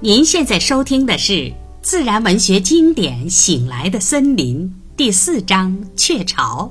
[0.00, 1.50] 您现在收听的是
[1.80, 6.70] 自然文学经典《醒来的森林》第四章《雀巢》，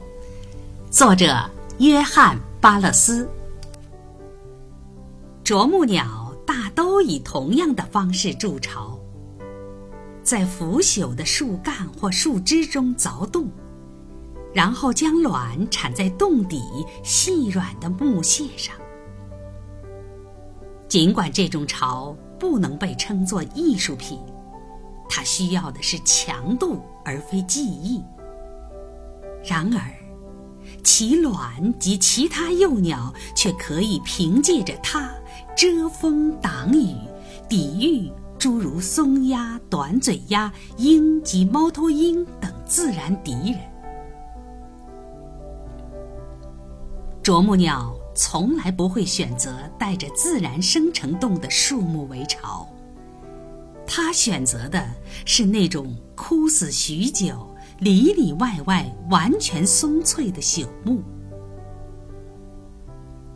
[0.92, 1.49] 作者
[1.79, 3.28] 约翰·巴勒斯。
[5.44, 8.99] 啄木鸟大都以同样的方式筑巢，
[10.21, 13.49] 在腐朽的树干或树枝中凿洞，
[14.53, 16.62] 然后将卵产在洞底
[17.03, 18.76] 细软的木屑上。
[20.90, 24.20] 尽管这种巢不能被称作艺术品，
[25.09, 28.03] 它需要的是强度而非技艺。
[29.45, 29.81] 然而，
[30.84, 35.09] 其卵及其他幼鸟却可以凭借着它
[35.55, 36.98] 遮风挡雨，
[37.48, 43.59] 抵御诸如松鸦、短嘴鸦、鹰及猫头鹰等自然敌人。
[47.23, 47.95] 啄木鸟。
[48.16, 52.67] 从来不会选择带着自然生成洞的树木为巢，
[53.88, 54.88] 它选择的
[55.26, 61.02] 是那种枯死许久、里里外外完全松脆的朽木。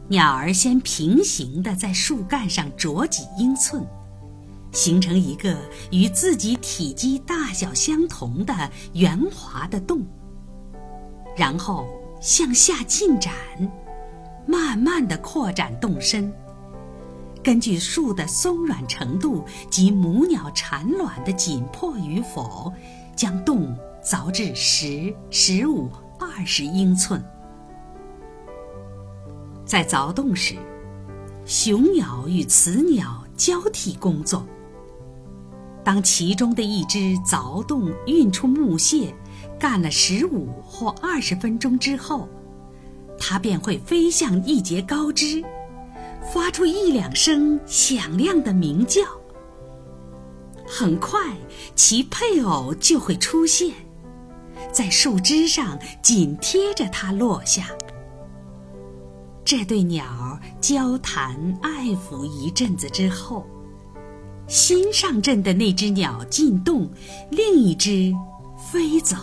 [0.07, 3.83] 鸟儿先平行地在树干上啄几英寸，
[4.71, 5.57] 形成一个
[5.91, 8.53] 与自己体积大小相同的
[8.93, 10.05] 圆滑的洞，
[11.35, 11.87] 然后
[12.21, 13.33] 向下进展。
[14.47, 16.33] 慢慢地扩展洞身，
[17.43, 22.71] 根据树的松软程度及母鸟产卵的紧迫与否，
[23.13, 27.21] 将洞凿至十、十五、二十英寸。
[29.65, 30.55] 在凿洞时，
[31.45, 34.45] 雄鸟与雌鸟交替工作。
[35.83, 39.13] 当其中的一只凿洞运出木屑，
[39.59, 42.29] 干了十五或二十分钟之后，
[43.19, 45.43] 它便会飞向一节高枝，
[46.33, 49.01] 发出一两声响亮的鸣叫。
[50.65, 51.19] 很快，
[51.75, 53.73] 其配偶就会出现，
[54.71, 57.69] 在树枝上紧贴着它落下。
[59.45, 63.47] 这对鸟交谈爱抚一阵子之后，
[64.45, 66.89] 新上阵的那只鸟进洞，
[67.31, 68.13] 另一只
[68.71, 69.15] 飞走。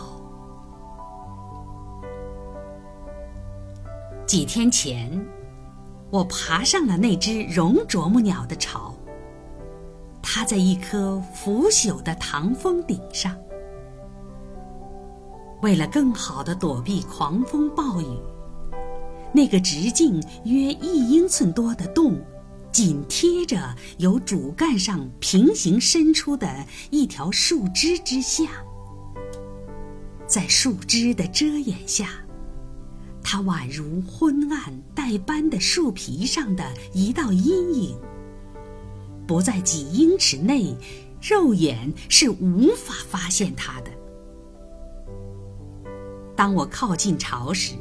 [4.34, 5.25] 几天前，
[6.11, 8.93] 我爬上了那只绒啄木鸟的巢。
[10.21, 13.33] 它在一棵腐朽的唐风顶上。
[15.62, 18.06] 为了更好地躲避狂风暴雨，
[19.33, 22.21] 那个直径约一英寸多的洞，
[22.73, 28.47] 紧贴着由主干上平行伸出的一条树枝之下，
[30.27, 32.24] 在树枝的遮掩下。
[33.34, 37.99] 它宛如昏暗带斑的树皮上的一道阴影，
[39.27, 40.77] 不在几英尺内，
[41.21, 43.91] 肉眼是无法发现它的。
[46.37, 47.73] 当我靠近巢时，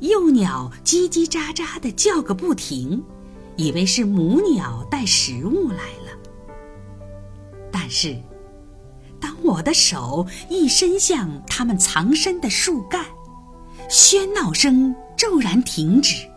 [0.00, 3.00] 幼鸟叽叽喳喳地叫个不停，
[3.54, 6.18] 以为是母鸟带食物来了。
[7.70, 8.20] 但是，
[9.20, 13.04] 当我的手一伸向它们藏身的树干，
[13.88, 16.28] 喧闹声骤然停止，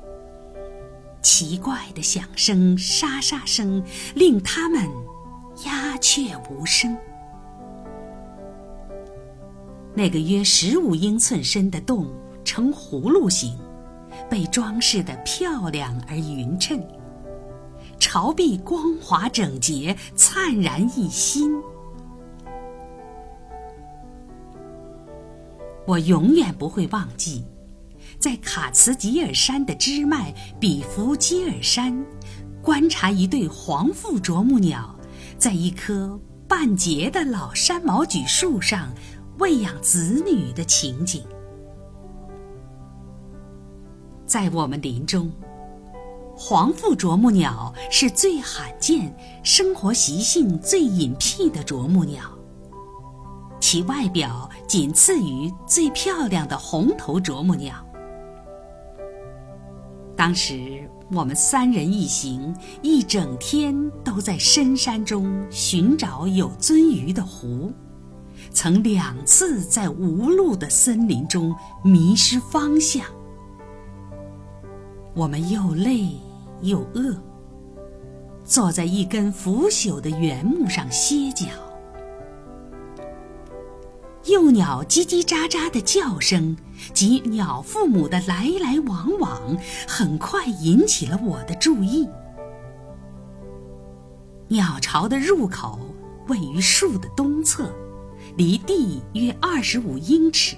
[1.22, 3.84] 奇怪的响声、沙沙声
[4.16, 4.88] 令他们
[5.66, 6.96] 鸦雀无声。
[9.94, 12.08] 那个约十五英寸深的洞
[12.46, 13.58] 呈葫芦形，
[14.30, 16.82] 被装饰得漂亮而匀称，
[18.00, 21.62] 巢壁光滑整洁、灿然一新。
[25.92, 27.44] 我永远不会忘记，
[28.18, 32.06] 在卡茨吉尔山的支脉比弗基尔山，
[32.62, 34.98] 观察一对黄腹啄木鸟
[35.38, 38.90] 在一棵半截的老山毛榉树上
[39.40, 41.22] 喂养子女的情景。
[44.26, 45.30] 在我们林中，
[46.38, 49.14] 黄腹啄木鸟是最罕见、
[49.44, 52.32] 生活习性最隐僻的啄木鸟。
[53.72, 57.74] 其外表仅次于最漂亮的红头啄木鸟。
[60.14, 63.74] 当时我们三人一行一整天
[64.04, 67.72] 都在深山中寻找有鳟鱼的湖，
[68.52, 73.06] 曾两次在无路的森林中迷失方向。
[75.14, 76.10] 我们又累
[76.62, 77.16] 又饿，
[78.44, 81.46] 坐在一根腐朽的原木上歇脚。
[84.32, 86.56] 幼鸟叽叽喳喳的叫声
[86.94, 92.08] 及鸟父母的来来往往，很快引起了我的注意。
[94.48, 95.78] 鸟巢的入口
[96.30, 97.70] 位于树的东侧，
[98.38, 100.56] 离地约二十五英尺。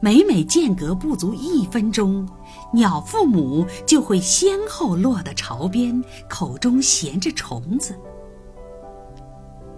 [0.00, 2.28] 每每间隔不足一分钟，
[2.72, 6.00] 鸟父母就会先后落到巢边，
[6.30, 7.98] 口中衔着虫子，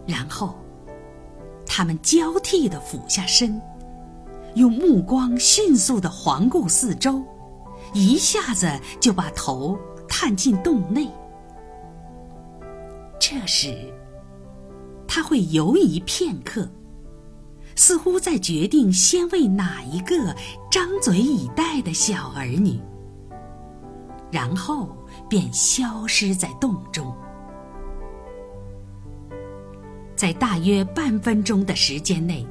[0.06, 0.54] 然后，
[1.80, 3.58] 他们交替地俯下身，
[4.54, 7.24] 用目光迅速地环顾四周，
[7.94, 11.08] 一下子就把头探进洞内。
[13.18, 13.74] 这时，
[15.08, 16.68] 他会犹疑片刻。
[17.76, 20.36] 似乎在决定先喂哪一个
[20.70, 22.78] 张嘴以待的小儿女，
[24.30, 24.94] 然后
[25.30, 27.10] 便消失在洞中。
[30.20, 32.46] 在大约半分钟的时间内，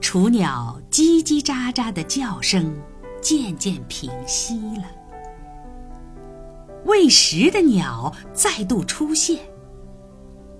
[0.00, 2.72] 雏鸟叽叽喳喳的叫声
[3.20, 4.84] 渐渐平息了，
[6.84, 9.40] 喂食的鸟再度出现。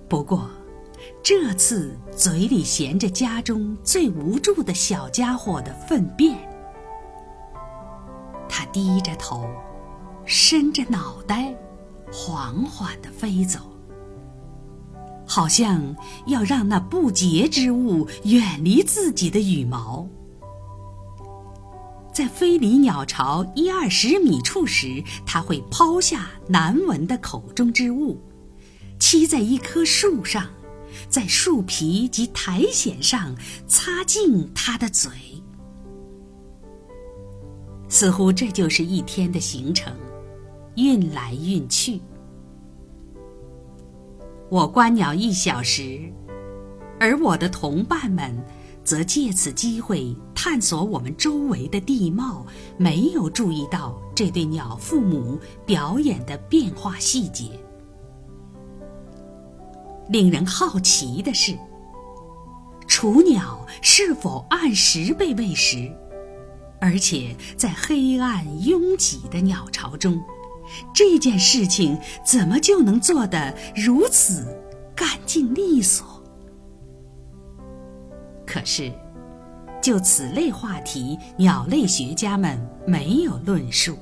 [0.09, 0.49] 不过。
[1.21, 6.37] 这次嘴里衔着家中最无助的小家伙的粪便，
[8.49, 9.45] 他低着头，
[10.25, 11.55] 伸着脑袋，
[12.11, 13.59] 缓缓地飞走，
[15.25, 15.95] 好像
[16.27, 20.07] 要让那不洁之物远离自己的羽毛。
[22.13, 28.21] 在飞离鸟巢一二十米处时，他会抛下难闻的口中之物，
[28.99, 30.47] 栖在一棵树上。
[31.09, 33.35] 在树皮及苔藓上
[33.67, 35.09] 擦净它的嘴，
[37.89, 39.91] 似乎这就是一天的行程，
[40.75, 41.99] 运来运去。
[44.53, 45.99] 我观鸟一小时，
[46.99, 48.31] 而我的同伴们
[48.83, 52.45] 则借此机会探索我们周围的地貌，
[52.77, 57.45] 没有注意到这对鸟父母表演的变化细节。
[60.07, 61.57] 令人好奇的是，
[62.87, 65.91] 雏鸟是否按时被喂食？
[66.79, 70.21] 而且在黑暗拥挤的鸟巢中，
[70.93, 74.45] 这件事情怎么就能做得如此
[74.95, 76.05] 干净利索？
[78.45, 78.91] 可是，
[79.81, 83.97] 就此类话题，鸟类学家们没有论述。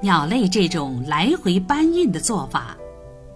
[0.00, 2.76] 鸟类这种来回搬运的做法，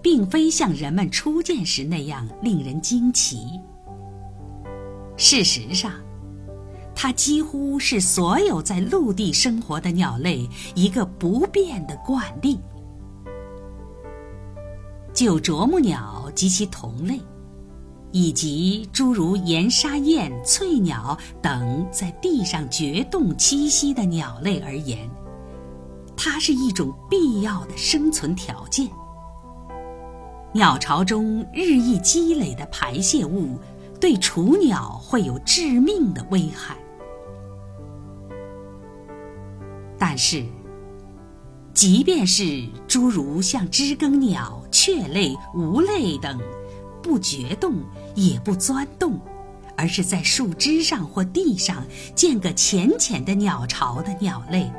[0.01, 3.59] 并非像人们初见时那样令人惊奇。
[5.17, 5.91] 事实上，
[6.95, 12.59] 它几乎是所有在陆地生活的鸟类一个不变的惯例。
[15.13, 17.19] 就啄木鸟及其同类，
[18.11, 25.09] 以及诸如岩沙燕、翠鸟等在地上掘洞栖息的鸟类而言，
[26.15, 28.87] 它是一种必要的生存条件。
[30.53, 33.57] 鸟巢中日益积累的排泄物，
[33.99, 36.75] 对雏鸟会有致命的危害。
[40.01, 40.43] 但是，
[41.75, 46.39] 即便是诸如像知更鸟、雀类、无类等，
[47.03, 47.75] 不掘洞
[48.15, 49.19] 也不钻洞，
[49.77, 54.71] 而是在树枝上或地上建个浅浅的鸟巢的鸟类。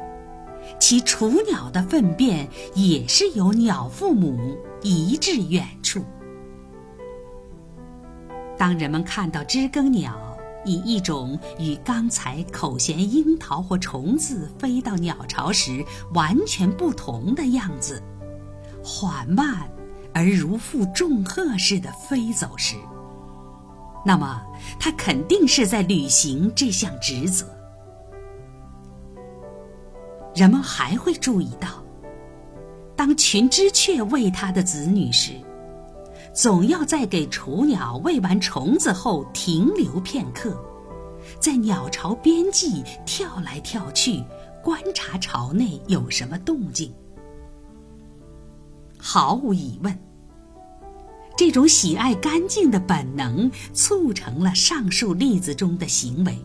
[0.81, 6.05] 其雏鸟的粪便也是由鸟父母移至远处。
[8.59, 10.32] 当人们看到知更鸟
[10.65, 18.03] 以一种与刚才口衔樱桃或虫子飞到鸟巢时完全不同的样子，
[18.83, 19.69] 缓慢
[20.15, 22.77] 而如负重荷似的飞走时，
[24.05, 24.43] 那么
[24.79, 27.47] 它肯定是在履行这项职责。
[30.35, 31.69] 人们还会注意到，
[32.97, 35.33] 当群知雀喂它的子女时，
[36.35, 40.57] 总要在给雏鸟喂完虫子后停留片刻，
[41.39, 44.25] 在鸟巢边际跳来跳去，
[44.63, 46.91] 观察巢内有什么动静。
[48.99, 49.99] 毫无疑问，
[51.37, 56.39] 这种喜爱干净的本能促成了上述例子中的行为。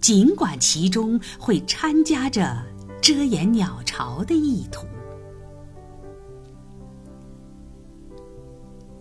[0.00, 2.60] 尽管其中会掺加着
[3.00, 4.86] 遮掩鸟巢的意图，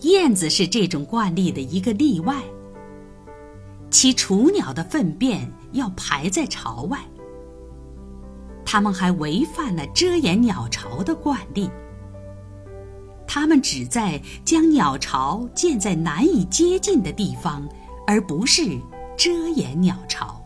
[0.04, 2.42] 燕子是这种惯例的一个例外。
[3.90, 7.00] 其雏鸟的粪便要排在巢外，
[8.66, 11.70] 它们还违反了遮掩鸟巢的惯例。
[13.28, 17.68] 它们只在将鸟巢建在难以接近的地方，
[18.06, 18.78] 而不是
[19.18, 20.44] 遮掩鸟巢。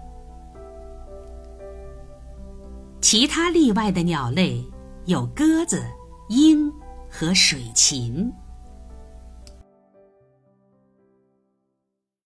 [3.02, 4.64] 其他例外的鸟类
[5.06, 5.84] 有鸽子、
[6.30, 6.72] 鹰
[7.10, 8.32] 和水禽。